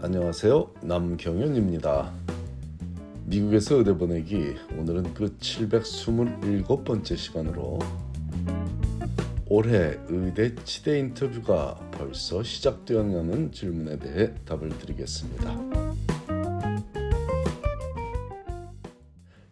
[0.00, 0.74] 안녕하세요.
[0.82, 2.14] 남경윤입니다.
[3.24, 7.80] 미국에서 의대 보내기 오늘은 그 727번째 시간으로
[9.48, 15.56] 올해 의대 치대 인터뷰가 벌써 시작되었냐는 질문에 대해 답을 드리겠습니다.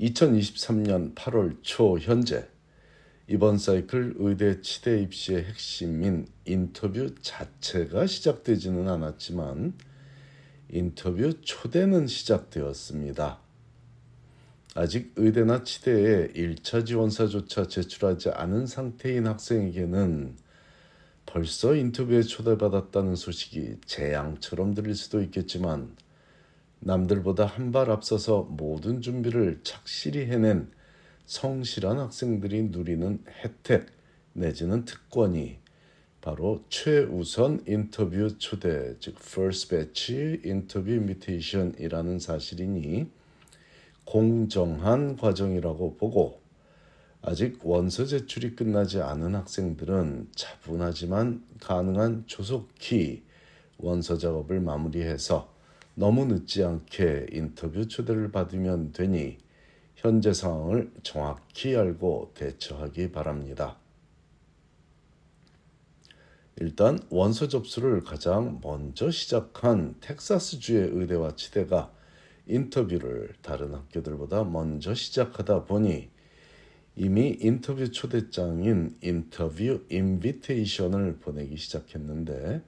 [0.00, 2.48] 2023년 8월 초 현재
[3.28, 9.74] 이번 사이클 의대 치대 입시의 핵심인 인터뷰 자체가 시작되지는 않았지만
[10.74, 13.38] 인터뷰 초대는 시작되었습니다.
[14.74, 20.34] 아직 의대나 치대에 1차 지원서조차 제출하지 않은 상태인 학생에게는
[21.26, 25.94] 벌써 인터뷰에 초대받았다는 소식이 재앙처럼 들릴 수도 있겠지만
[26.80, 30.70] 남들보다 한 발 앞서서 모든 준비를 착실히 해낸
[31.26, 33.86] 성실한 학생들이 누리는 혜택
[34.32, 35.58] 내지는 특권이
[36.22, 43.10] 바로 최우선 인터뷰 초대 즉 first batch 인터뷰 인비테이션이라는 사실이니
[44.04, 46.40] 공정한 과정이라고 보고
[47.22, 53.24] 아직 원서 제출이 끝나지 않은 학생들은 차분하지만 가능한 조속히
[53.78, 55.52] 원서 작업을 마무리해서
[55.96, 59.38] 너무 늦지 않게 인터뷰 초대를 받으면 되니
[59.96, 63.81] 현재 상황을 정확히 알고 대처하기 바랍니다.
[66.56, 71.92] 일단 원서 접수를 가장 먼저 시작한 텍사스주의 의대와 치대가
[72.46, 76.10] 인터뷰를 다른 학교들보다 먼저 시작하다 보니
[76.94, 82.62] 이미 인터뷰 초대장인 interview invitation을 보내기 시작했는데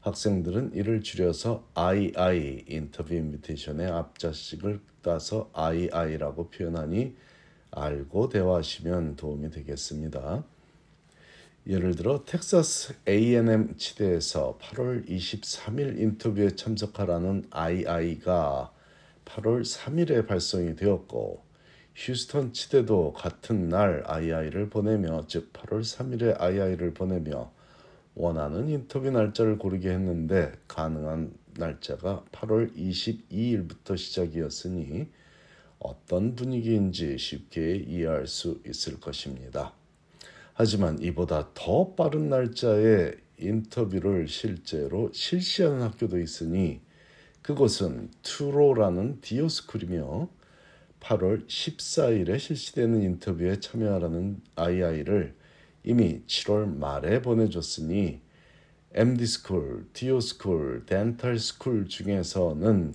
[0.00, 7.14] 학생들은 이를 줄여서 II interview invitation의 앞 자씩을 따서 II라고 표현하니
[7.72, 10.44] 알고 대화하시면 도움이 되겠습니다.
[11.68, 18.72] 예를 들어 텍사스 A&M 치대에서 8월 23일 인터뷰에 참석하라는 II가
[19.24, 21.42] 8월 3일에 발송이 되었고
[21.96, 27.50] 휴스턴 치대도 같은 날 II를 보내며 즉 8월 3일에 II를 보내며
[28.14, 35.08] 원하는 인터뷰 날짜를 고르게 했는데 가능한 날짜가 8월 22일부터 시작이었으니
[35.80, 39.72] 어떤 분위기인지 쉽게 이해할 수 있을 것입니다.
[40.58, 46.80] 하지만 이보다 더 빠른 날짜에 인터뷰를 실제로 실시하는 학교도 있으니
[47.42, 50.30] 그곳은 Touro라는 DO school이며
[51.00, 55.34] 8월 14일에 실시되는 인터뷰에 참여하라는 II를
[55.84, 58.22] 이미 7월 말에 보내줬으니
[58.94, 62.94] MD school, DO school, dental school 중에서는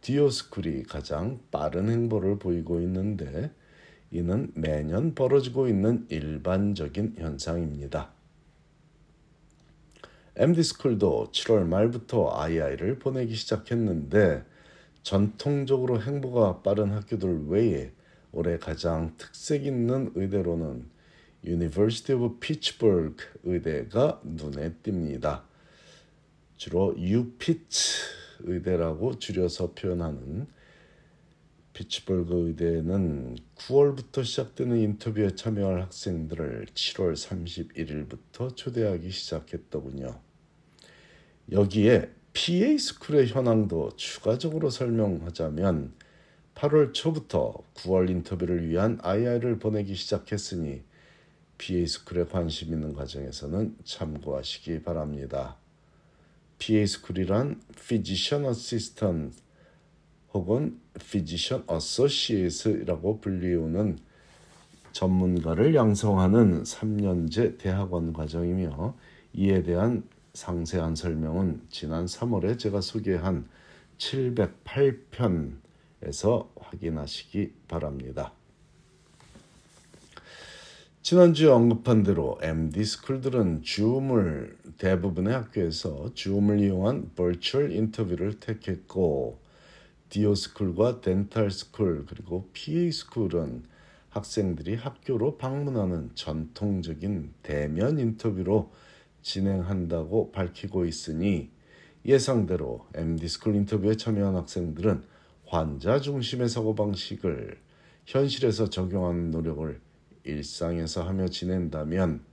[0.00, 3.50] DO school이 가장 빠른 행보를 보이고 있는데
[4.10, 8.12] 이는 매년 벌어지고 있는 일반적인 현상입니다.
[10.36, 14.44] MD스쿨도 7월 말부터 II를 보내기 시작했는데
[15.02, 17.92] 전통적으로 행보가 빠른 학교들 외에
[18.32, 20.88] 올해 가장 특색 있는 의대로는
[21.44, 25.42] University of Pittsburgh 의대가 눈에 띕니다.
[26.56, 27.68] 주로 UPIT
[28.40, 30.46] 의대라고 줄여서 표현하는
[31.80, 40.20] 피츠버그 의대는 9월부터 시작되는 인터뷰에 참여할 학생들을 7월 31일부터 초대하기 시작했더군요.
[41.50, 45.94] 여기에 PA 스쿨의 현황도 추가적으로 설명하자면
[46.54, 50.82] 8월 초부터 9월 인터뷰를 위한 II를 보내기 시작했으니
[51.56, 55.56] PA 스쿨에 관심 있는 가정에서는 참고하시기 바랍니다.
[56.58, 59.34] PA 스쿨이란 Physician Assistant
[60.32, 63.98] 혹은 Physician Associate이라고 불리우는
[64.92, 68.94] 전문가를 양성하는 3년제 대학원 과정이며
[69.34, 70.04] 이에 대한
[70.34, 73.48] 상세한 설명은 지난 3월에 제가 소개한
[73.98, 78.32] 708편에서 확인하시기 바랍니다.
[81.02, 89.38] 지난주에 언급한 대로 MD 스쿨들은 줌을 대부분의 학교에서 줌을 이용한 버추얼 인터뷰를 택했고
[90.10, 93.62] DO school과 dental school 그리고 PA 스쿨은
[94.08, 98.72] 학생들이 학교로 방문하는 전통적인 대면 인터뷰로
[99.22, 101.50] 진행한다고 밝히고 있으니
[102.04, 105.04] 예상대로 MD school 인터뷰에 참여한 학생들은
[105.46, 107.58] 환자 중심의 사고방식을
[108.06, 109.80] 현실에서 적용하는 노력을
[110.24, 112.24] 일상에서 하며 지낸다면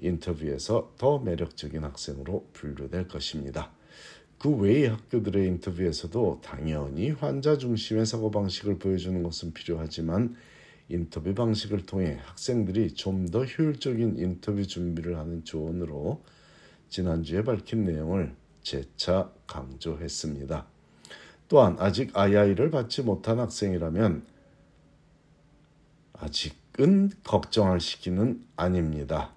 [0.00, 3.72] 인터뷰에서 더 매력적인 학생으로 분류될 것입니다.
[4.38, 10.36] 그 외의 학교들의 인터뷰에서도 당연히 환자 중심의 사고 방식을 보여주는 것은 필요하지만
[10.88, 16.22] 인터뷰 방식을 통해 학생들이 좀 더 효율적인 인터뷰 준비를 하는 조언으로
[16.88, 20.66] 지난주에 밝힌 내용을 재차 강조했습니다.
[21.48, 24.24] 또한 아직 II를 받지 못한 학생이라면
[26.14, 29.34] 아직은 걱정할 시기는 아닙니다.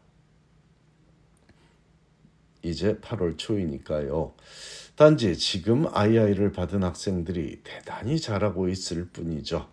[2.63, 4.33] 이제 8월 초이니까요.
[4.95, 9.67] 단지 지금 II를 받은 학생들이 대단히 잘하고 있을 뿐이죠.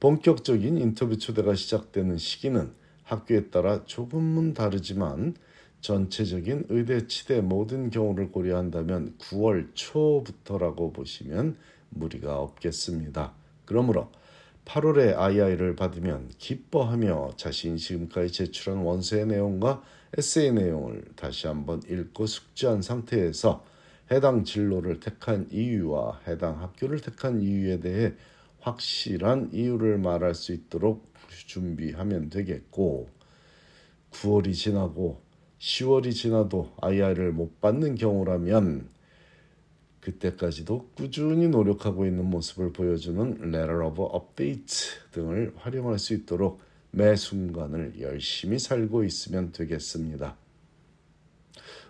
[0.00, 2.72] 본격적인 인터뷰 초대가 시작되는 시기는
[3.04, 5.34] 학교에 따라 조금은 다르지만
[5.80, 11.56] 전체적인 의대 치대 모든 경우를 고려한다면 9월 초부터라고 보시면
[11.90, 13.32] 무리가 없겠습니다.
[13.64, 14.10] 그러므로
[14.68, 19.82] 8월에 II를 받으면 기뻐하며 자신이 지금까지 제출한 원서의 내용과
[20.16, 23.64] 에세이 내용을 다시 한번 읽고 숙지한 상태에서
[24.10, 28.12] 해당 진로를 택한 이유와 해당 학교를 택한 이유에 대해
[28.60, 31.14] 확실한 이유를 말할 수 있도록
[31.46, 33.08] 준비하면 되겠고
[34.10, 35.22] 9월이 지나고
[35.58, 38.97] 10월이 지나도 IR을 못 받는 경우라면
[40.00, 46.60] 그때까지도 꾸준히 노력하고 있는 모습을 보여주는 Letter of Update 등을 활용할 수 있도록
[46.90, 50.36] 매 순간을 열심히 살고 있으면 되겠습니다.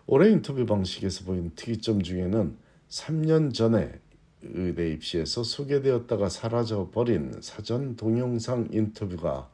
[0.07, 2.57] 올해 인터뷰 방식에서 보인 특이점 중에는
[2.89, 4.01] 3년 전에
[4.43, 9.51] 의대 입시에서 소개되었다가 사라져버린 사전 동영상 인터뷰가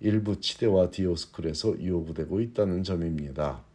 [0.00, 3.67] 일부 치대와 DO school에서 요구되고 있다는 점입니다.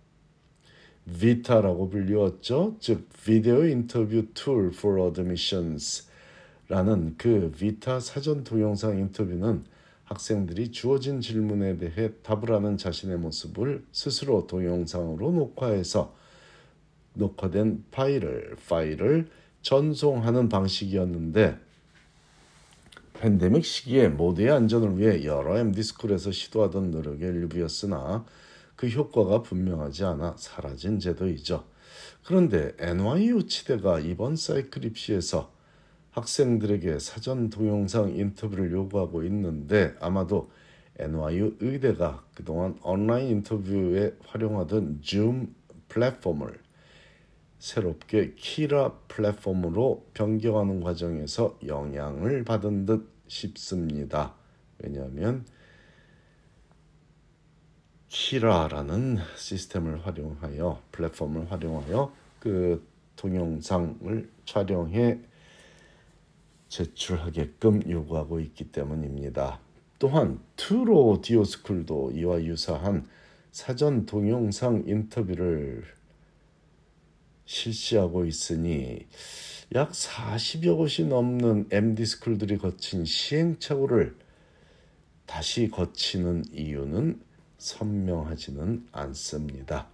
[1.05, 2.77] VITA라고 불리웠죠.
[2.79, 9.63] 즉 Video Interview Tool for Admissions라는 그 VITA 사전 동영상 인터뷰는
[10.05, 16.15] 학생들이 주어진 질문에 대해 답을 하는 자신의 모습을 스스로 동영상으로 녹화해서
[17.15, 19.29] 녹화된 파일을 파일을
[19.61, 21.57] 전송하는 방식이었는데
[23.13, 28.25] 팬데믹 시기에 모두의 안전을 위해 여러 MD스쿨에서 시도하던 노력의 일부였으나
[28.75, 31.65] 그 효과가 분명하지 않아 사라진 제도이죠.
[32.23, 35.53] 그런데 NYU 치대가 이번 사이클 입시에서
[36.11, 40.51] 학생들에게 사전 동영상 인터뷰를 요구하고 있는데 아마도
[40.99, 45.53] NYU 의대가 그동안 온라인 인터뷰에 활용하던 줌
[45.89, 46.59] 플랫폼을
[47.57, 54.35] 새롭게 키라 플랫폼으로 변경하는 과정에서 영향을 받은 듯 싶습니다.
[54.79, 55.45] 왜냐하면
[58.13, 65.19] 키라라는 시스템을 활용하여 플랫폼을 활용하여 그 동영상을 촬영해
[66.69, 69.59] 제출하게끔 요구하고 있기 때문입니다.
[69.97, 73.07] 또한 투로 디오 스쿨도 이와 유사한
[73.51, 75.83] 사전 동영상 인터뷰를
[77.45, 79.07] 실시하고 있으니
[79.73, 84.15] 약 40여 곳이 넘는 MD 스쿨들이 거친 시행착오를
[85.25, 87.32] 다시 거치는 이유는
[87.63, 89.87] 선명하지는 않습니다.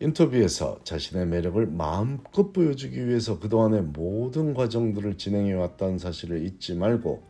[0.00, 7.22] 인터뷰에서 자신의 매력을 마음껏 보여주기 위해서 그동안의 모든 과정들을 진행해 왔다는 사실을 잊지 말고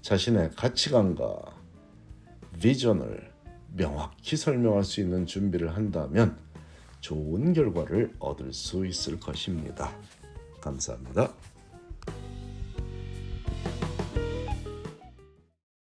[0.00, 1.56] 자신의 가치관과
[2.60, 3.32] 비전을
[3.74, 6.38] 명확히 설명할 수 있는 준비를 한다면
[7.00, 9.92] 좋은 결과를 얻을 수 있을 것입니다.
[10.60, 11.34] 감사합니다.